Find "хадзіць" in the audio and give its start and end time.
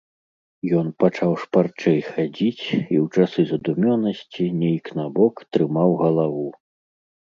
2.09-2.65